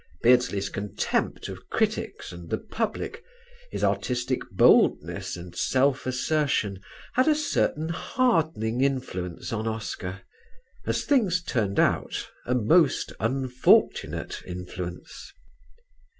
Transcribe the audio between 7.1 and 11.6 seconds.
had a certain hardening influence on Oscar: as things